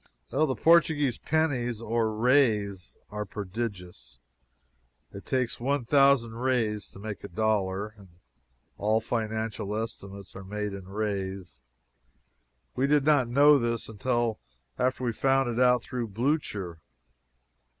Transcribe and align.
The 0.31 0.55
Portuguese 0.55 1.19
pennies, 1.19 1.79
or 1.79 2.11
reis 2.11 2.57
(pronounced 2.57 2.57
rays), 2.57 2.97
are 3.11 3.23
prodigious. 3.25 4.19
It 5.13 5.27
takes 5.27 5.59
one 5.59 5.85
thousand 5.85 6.37
reis 6.39 6.89
to 6.89 6.99
make 6.99 7.23
a 7.23 7.27
dollar, 7.27 7.89
and 7.89 8.07
all 8.77 8.99
financial 8.99 9.75
estimates 9.75 10.35
are 10.35 10.43
made 10.43 10.73
in 10.73 10.87
reis. 10.87 11.59
We 12.75 12.87
did 12.87 13.03
not 13.05 13.27
know 13.27 13.59
this 13.59 13.87
until 13.87 14.39
after 14.79 15.03
we 15.03 15.09
had 15.09 15.17
found 15.17 15.49
it 15.51 15.59
out 15.63 15.83
through 15.83 16.07
Blucher. 16.07 16.79